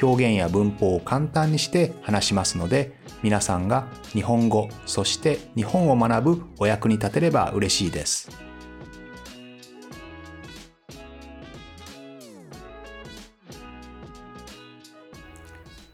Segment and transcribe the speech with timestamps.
[0.00, 8.30] 表現や文法を簡単にして話しますので皆さんが日本語そして日本を学ぶお役に立てれば嬉しいです。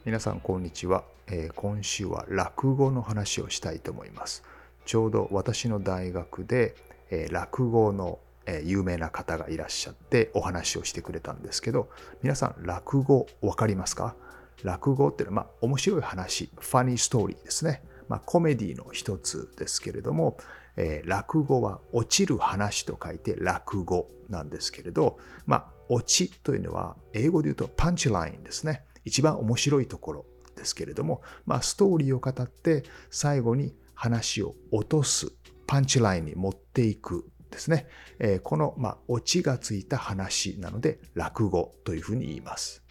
[0.08, 4.42] 皆さんこんにちは、えー、今週は落語の話をしたいと思います。
[4.86, 6.76] ちょうど私の大学で、
[7.10, 11.90] えー、落語のえ有名な方がいらっしゃってお話をしてくれたんですけど
[12.22, 14.16] 皆さん落語分かりますか？
[14.64, 20.36] 落語っていうのは、まあ、面白い話ファニーストーリーですね、まあ、コメディの一つですけれども、
[20.76, 28.82] えー、落語は落ちる話と書いて落語なんですけれど、まあ、落ちというのは英語で言うとパンチラインですね。
[29.04, 35.32] 一番面白いところですけれども、まあ、ストーリーを語って最後に話を落とす
[35.68, 37.86] パンチラインに持っていくですね。
[38.18, 42.82] えこの、まあ、オチがついた話なので、落語というふうに言います。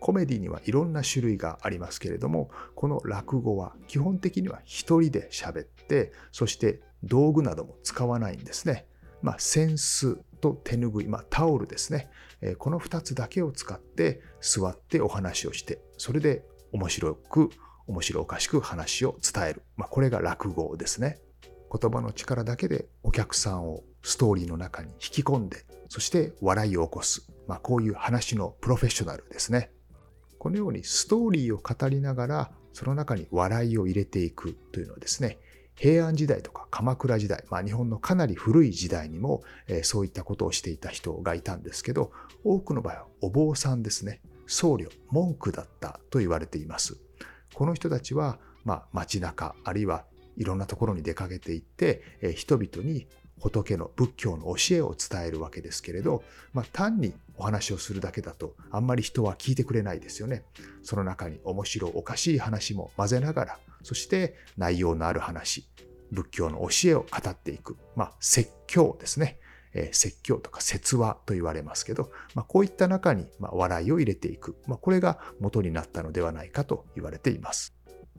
[0.00, 8.86] コメディにはいろんな種類がありますけれども、この落語は基本的には一人で喋って、そして道具なども使わないんですね。
[9.22, 12.10] まあ、扇子と手ぬぐい、まあ、タオルですね。
[12.58, 17.48] この2つだけを使って座ってお話をして、それで面白く、
[17.86, 19.62] 面白おかしく話を伝える。
[19.76, 21.18] まあ、これが落語ですね。
[21.80, 27.28] 言葉の力だけでお客さんをストーリーの中に引き込んで、そして笑いを起こす。
[27.48, 29.70] まあ、こういう話のプロフェッショナルですね。
[30.38, 35.38] このようにストーリーを語りながら、その中に笑いを入れていくというのはですね、
[35.74, 42.12] 平安時代とか鎌倉時代、まあ、日本のかなり古い時代にも、えー、そういったことをしていた人がいたんですけど、
[42.44, 46.96] 多くの場合はお坊さんですね、僧侶、文句だったと言われています。
[47.54, 50.04] この人たちは、まあ、街中、あるいは
[50.36, 53.06] いろんなところに出かけていって、え人々に
[53.40, 56.22] 仏の仏教の教えを伝えるわけですけれど、
[56.52, 60.44] まあ、単にお話をするだけだとあんまり人は聞いてくれないですよね。
[60.82, 65.68] その中に面白おかしい話も混ぜながら、そして内容のある話、
[66.10, 69.38] 仏教の教えを語っていく、まあ、説教ですね。
[69.76, 77.73] え説教とか説話と言われますけど、まあ、こういった中に、ま笑いを入れていく、まあ、これが元になったのではないかと言われています。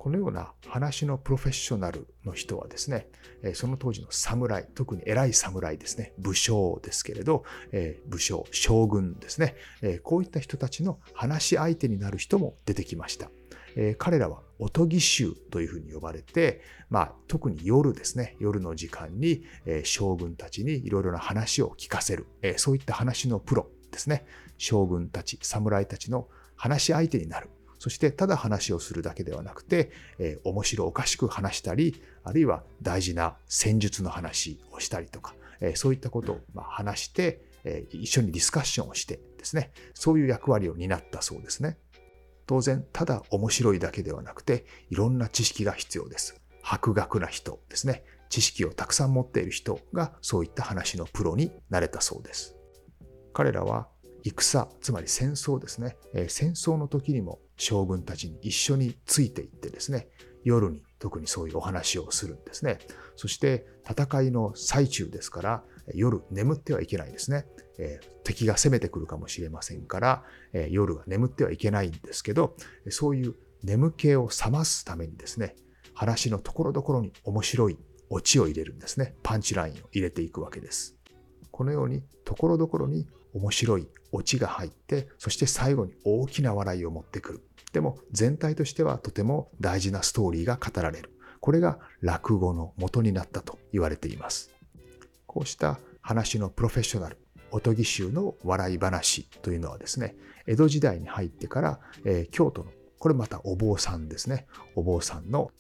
[0.06, 3.08] このような話のプロフェッショナルの人はですね、
[3.56, 7.44] その当時の侍、特に偉い侍ですね、武将ですけれど、
[8.06, 9.56] 武将、将軍ですね、
[10.04, 13.32] こういった人たちの話し相手になる人も出てきました。
[13.98, 16.62] 彼らはおとぎ衆というふうに呼ばれて、
[16.92, 19.44] まあ、特に夜ですね、夜の時間に
[19.86, 22.28] 将軍たちにいろいろな話を聞かせる、
[22.58, 24.28] そういった話のプロですね、
[24.60, 27.50] 将軍たち、侍たちの話し相手になる。
[27.86, 41.78] そしてただ話をするだけではなくて、えー、面白おかしく話したり、あるいは大事な戦術の話をしたりとか、えー、そういったことをま話して、えー、一緒にディスカッションをしてですね、そういう役割を担ったそうですね。
[42.48, 46.42] 当然、ただ面白いだけではなくて、いろんな知識が必要です。
[46.64, 48.04] 博学な人ですね。
[48.30, 52.56] 知識をたくさん持っている人がそういった話のプロになれたそうです。
[53.32, 53.90] 彼らは
[54.24, 55.98] 戦、つまり戦争ですね。
[56.30, 60.10] 戦争の時にも将軍たちに一緒についていってですね、
[60.44, 62.80] 夜に特にそういうお話をするんですね。
[63.16, 67.46] そして戦いの最中ですから、夜眠ってはいけないですね。
[67.78, 70.24] えー、敵が攻めてくるかもしれませんから、
[70.54, 72.56] えー、夜は眠ってはいけないんですけど、
[72.90, 75.56] そういう眠気を覚ますためにですね、
[75.94, 77.78] 話のところどころに面白い
[78.10, 79.16] オチを入れるんですね。
[79.24, 80.96] パンチラインを入れていくわけです。
[81.52, 87.42] このようにところどころに面白いオチが入って、そして最後に大きな笑いを持ってくる。
[87.74, 91.12] でも全体としてはとても大事なストーリーが語られる。
[91.42, 94.52] これが落語の元になったと言われています。
[95.28, 97.18] こうした話のプロフェッショナル、
[97.52, 100.16] おとぎ衆の笑い話というのはですね、
[100.48, 105.52] 江戸時代に入ってから、えー、京都の、これまたお坊さんですね、お坊さんの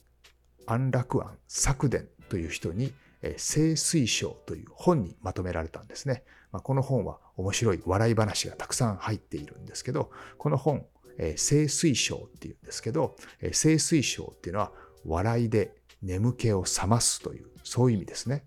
[0.66, 2.94] 安楽庵作伝という人に、
[3.38, 6.24] 清水章という本にまとめられたんですね。
[6.52, 10.86] まあ、この本は面白い笑い話がたくさん入っているんですけど、この本、
[11.18, 14.72] 清水章っていうんですけど、清水章っていうのは
[15.06, 18.46] 笑いで眠気を覚ますという、そういう意味ですね。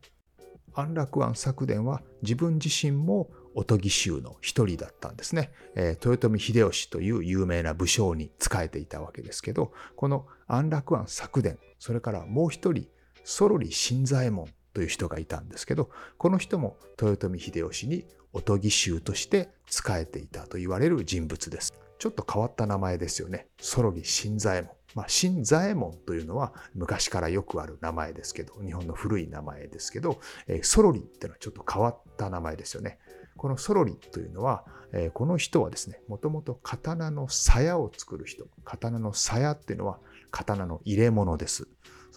[0.75, 5.51] 安楽庵作伝は自分自身もおとぎ衆の一人だったんですね。
[5.75, 12.87] 豊臣秀吉という有名な武将に仕えていたわけですけど、この安楽庵作伝、それからもう一人、
[13.25, 21.73] ソロリ新左衛門という人がいたんですけど、この人も豊臣秀吉におとぎ衆として仕えていたと言われる人物です。
[21.99, 23.49] ちょっと変わった名前ですよね。
[23.61, 24.71] ソロリ新左衛門。
[24.95, 32.99] まあ、新左衛門というのは昔からよくある名前ですけど、日本の古い名前ですけど、えー、ソロリっていうのはちょっと変わった名前ですよね。
[33.37, 38.47] このソロリというのは、えー、この人はですね、もともと刀の鞘を作る人。
[38.65, 39.99] 刀の鞘っていうのは
[40.31, 41.69] 刀の入れ物です。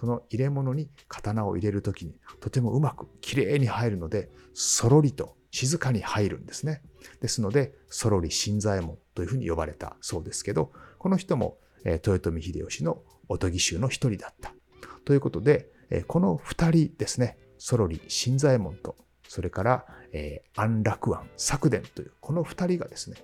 [0.01, 6.81] その入れ物に刀を入れるときにとてもうまくきれいに入るので、そろりと静かに入るんですね。
[7.21, 14.56] ですので、そろり新左衛門というふうに呼ばれたそうですけど、この人も豊臣秀吉のおとぎ衆の一人だった。
[15.06, 15.69] ということで、
[16.07, 18.95] この二人ですね、そろり新左衛門と、
[19.27, 23.18] それから、えー、安楽庵、作伝という、この二人がですね、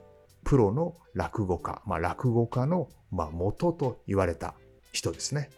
[0.44, 4.54] プロの落語家、まあ、落語家の、まあ、元と言われた
[4.92, 5.50] 人ですね。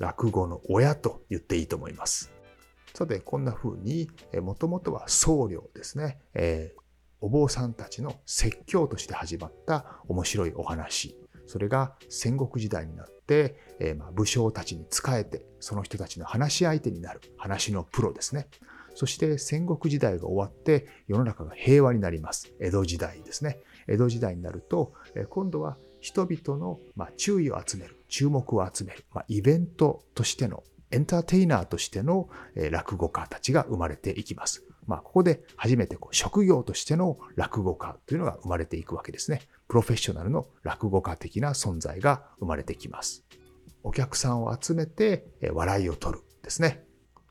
[0.00, 2.32] 落語の親と言っていいと思います。
[2.94, 4.10] さて、こんな風に、
[4.42, 6.80] もともとは僧侶ですね、えー、
[7.20, 11.16] お坊さんたちの説教として始まった面白いお話。
[11.46, 18.48] それが戦国時代になって、えー、ま武将たちに仕えて、その人たちの話し相手になる話のプロですね。
[18.94, 22.52] そして戦国時代が終わって世の中が平和になります。
[22.58, 23.60] 江戸時代ですね。
[23.86, 24.94] 江戸時代になると、
[25.28, 26.80] 今度は人々の
[27.16, 32.28] 注意を集める、注目を集める、まあ、イベントとしての、エンターテイナーとしての
[32.70, 34.64] 落語家たちが生まれていきます。
[34.86, 39.42] まあ、ここで初めてこう職業としての落語家というのが生まれていくわけですね。
[39.68, 43.24] プロフェッショナルの落語家的な存在が生まれてきます。
[43.84, 46.84] お客さんを集めて笑いを取るですね。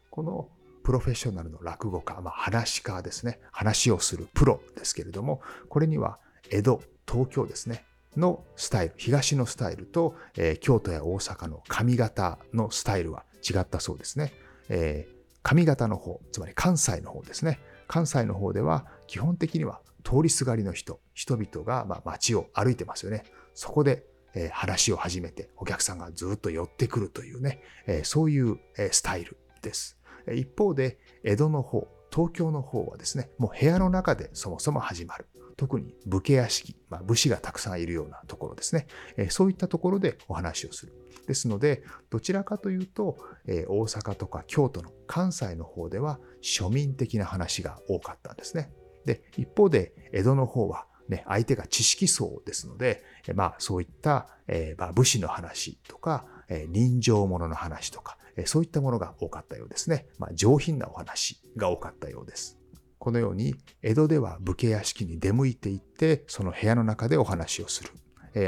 [0.10, 0.48] この
[0.84, 3.42] プロフェッショナルの落語家、まあ、話家ですね。
[3.52, 6.18] 話をするプロですけれども、これには
[6.50, 7.84] 江戸、東京ですね。
[8.18, 14.34] のスタイル、東のスタイルと、えー、京都や大阪の上方のスタイルは違ったそうですね。
[14.70, 17.60] えー、上方の方、つまり関西の方ですね。
[17.88, 23.24] 関西の方では基本的には通りすがりの人、人々がま街を歩いてますよね。
[23.54, 29.98] そこで、えー、話を始めてお客さんがずっと寄ってくるというね、えー、そういう、えー、スタイルです。
[30.34, 35.28] 一方で江戸の方、東京の方はですね、もう部屋の中でそもそも始まる。
[35.60, 40.94] 特に武家屋敷、まあ、武士がたくさんいるようなところですね、え、そういったところでお話をする。
[41.28, 48.72] ですので、どちらかというと、え、大阪とか京都の関西の方では庶民的な話が多かったんですね。
[49.04, 53.04] で、一方で江戸の方はね、相手が知識層ですので、
[53.36, 60.08] まあそういった、え、まあ、武士の話とか、え、人情物の話とか、え、そういったものが多かったようですね。
[60.20, 62.59] まあ上品なお話が多かったようです。
[63.00, 67.90] このように江戸では武家屋敷に出向いていってその部屋の中でお話をする。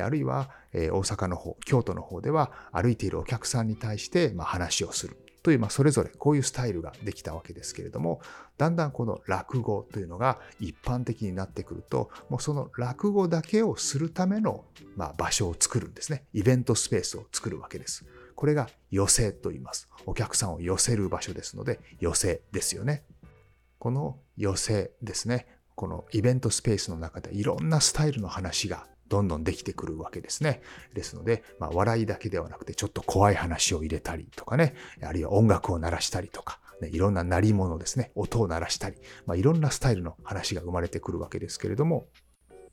[0.04, 5.18] あるいは大阪の方、京都の方では歩いているお客さんに対して話をする。
[5.44, 8.22] という、まあ、それぞれこういうスタイルができたわけですけれども、
[8.60, 14.66] だんだんこの落語というのが一般的になってくると、もうその落語だけをするための、
[14.96, 16.26] まあ、場所を作るんですね。
[16.34, 18.06] イベントスペースを作るわけです。
[18.36, 19.90] これが寄せと言います。
[20.06, 23.04] お客さんを寄せる場所ですので、寄せですよね。
[23.82, 30.62] この寄せですね、このイベントスペースの中でいろんなスタイルの話がどんどんできてくるわけですね。
[30.94, 42.06] ですので、まあ、笑いだけではなくて、ちょっと怖い話を入れたりとかね、あるいは音楽を鳴らしたりとか、ね、いろんな鳴り物ですね、音を鳴らしたり、まあ、いろんなスタイルの話が生まれてくるわけですけれども、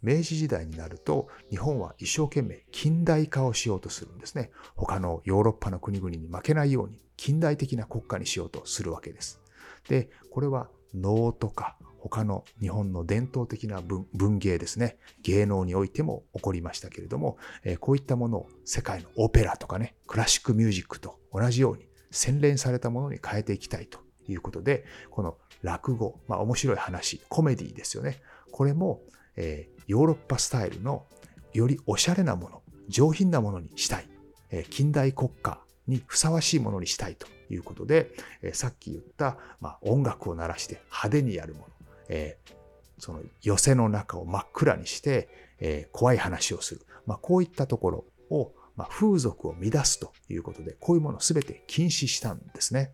[0.03, 4.50] 明治時代になると日本は一生懸命近代化をしようとするんですね。
[4.77, 9.41] 他のヨーロッパの国々に負けないように近代的な国家にしようとするわけです。
[9.88, 28.21] で、これは能とか他の日本の伝統的な文芸ですね、芸能においても起こりましたけれども、えこういったものを世界のオペラとかね、クラシックミュージックと同じように洗練されたものに変えていきたいということで、この落語、まあ面白い話、コメディですよね。
[28.52, 29.02] これも、
[29.37, 31.07] えー、ヨーロッパスタイルの
[31.52, 34.09] よりおしゃれなもの、上品なものにしたい。
[34.50, 38.11] えー、近代国家にふさわしいものにしたいということで、
[38.43, 41.67] えさっき言った、まあ、音楽を鳴らして派手にやるもの、
[42.09, 42.52] えー、
[42.99, 45.28] その寄せの中を真っ暗にして、
[45.61, 52.93] えー、怖い話をする、まあ、こういったところを、まあ、風俗を乱すということでこういうものを全て禁止したんですね。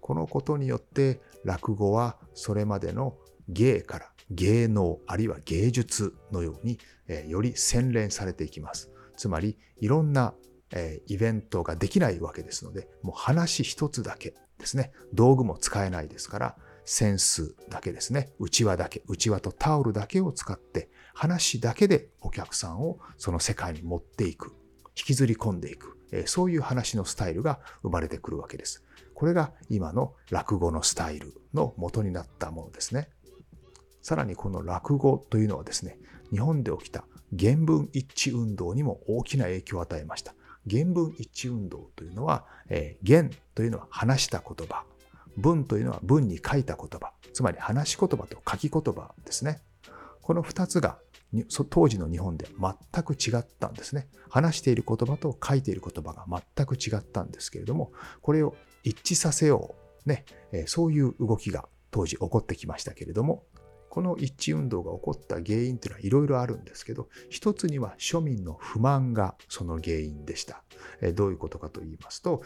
[0.00, 3.16] このことによって落語はそれまでの
[3.48, 8.90] 芸から芸能あるいは芸術のように、えー、より洗練されていきます。
[9.16, 10.34] つまりいろんな
[10.72, 14.92] えイベントができないわけですので、もう話一つだけですね。
[15.12, 18.32] 道具も使えないですから、センスだけですね。
[18.38, 24.54] 内輪だけ、内輪とタオルだけを使って、話だけでお客さんをその世界に持っていく、
[24.96, 28.84] 引きずり込んでいく、えそういう話のスタイルが生まれてくるわけです。
[29.14, 33.08] これが今の落語のスタイルの元になったものですね。
[34.02, 35.98] さらにこの落語というのはですね、
[36.30, 37.04] 日本で起きた
[37.38, 40.34] 原文一致運動にも大きな影響を与えました。
[40.68, 44.84] 原文一致運動というのは、えー、原というのは話した言葉、
[45.36, 49.62] 文というのは文に書いた言葉、つまり話し言葉と書き言葉ですね。
[50.22, 50.98] この二つが
[51.70, 54.08] 当時の日本で全く違ったんですね。
[54.28, 59.74] 話している言葉と書いている言葉が全く違ったんですけれども、これを一致させよ
[60.06, 60.24] う、ね、
[60.66, 63.44] そういう動きが当時起こってきましたけれども、
[63.90, 70.62] この一致運動が起こった原因というのはいろいろあるんですけど、一つには庶民の不満がその原因でした。
[71.14, 72.42] どういうことかと言いますと、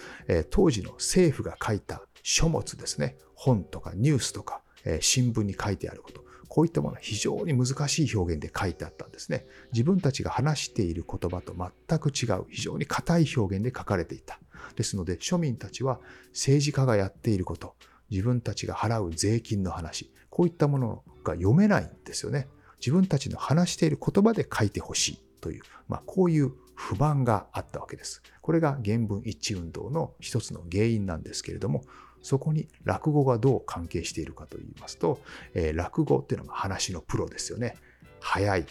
[0.51, 4.63] 当時の政府が書いた書物ですね、本とかニュースとか
[5.01, 9.45] 新聞に書いてあること、こういったものは非常に難しい表現で書いてあったんですね。
[9.73, 14.41] 自分たちが話している言葉と全く違う、非常に硬い表現で書かれていた。
[14.77, 17.75] ですので、庶民たちは政治家がやっていること、
[18.11, 22.49] 自分たちが払う税金の話、こういったものが読めないんですよね。
[22.81, 28.21] 自分たちの話している言葉で書いてほしいという、まあ、こういう不満があったわけです。
[28.43, 31.85] これが原文一致運動の一つの原因なんですけれども、
[32.21, 35.21] そこに落語がどう関係しているかといいますと、
[35.55, 37.77] えー、落語っていうのが話のプロですよね。
[38.19, 38.67] 早い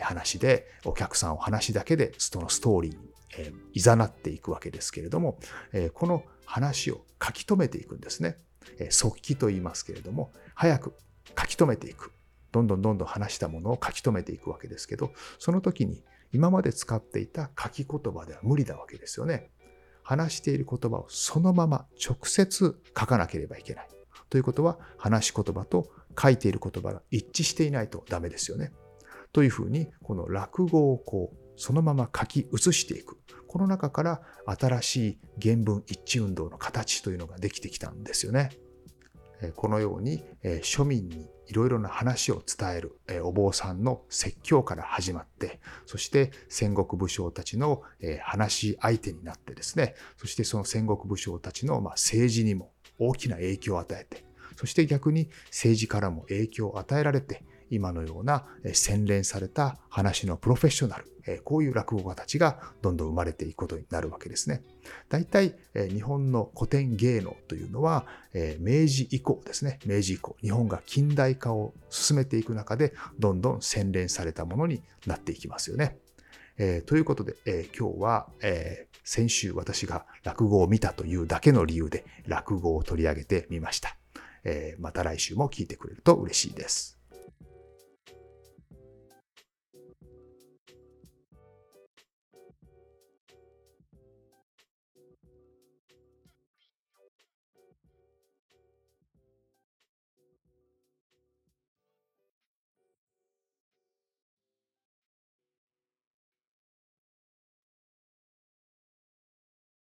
[0.00, 3.08] 話でお客さんを話だけでそのストーリーに
[3.72, 5.40] いざなっていくわけですけれども、
[5.94, 8.36] この話を書き留めていくんですね。
[8.90, 10.94] 速記と言いますけれども、早く
[11.38, 12.12] 書き留めていく。
[12.52, 19.50] どんどんどんどん話したものを書き留めていくわけですけど、その時に今まで使っていた書き言葉では無理なわけですよね。
[20.02, 23.88] 話している言葉をそのまま直接書かなければいけない。
[24.30, 28.72] ということは、話し言葉と書いている言葉が一致していないとダメですよね。
[29.32, 33.18] というふうに、この落語をこう、そのまま書き写していく。
[33.46, 38.50] この中から新しい原文一致運動の形というのができてきたんですよね。
[39.54, 47.82] このように庶民にいろいろな話を伝えるお坊さんの説教から始まって、そして戦国武将たちの
[48.22, 54.24] 話し相手になってですね、そしてその戦国武将たちの政治にも大きな影響を与えて、
[54.56, 64.62] そして逆に政治からも影響を与えられて、今のような洗練された話のプロフェッショナル、こういう落語家たちがどんどん生まれていくことになるわけですね。
[65.08, 68.06] 大体日本の古典芸能というのは
[68.58, 69.78] 明治以降ですね。
[69.84, 75.98] 明治以降、日本が近代化を進めていく中でどんどん洗練されたものになっていきますよね。
[76.58, 83.96] えー、ということで、えー、今日は、えー、先週私が落語を見たというだけの理由で落語を取り上げてみました。
[84.44, 86.97] えまた来週も聞いてくれると嬉しいです。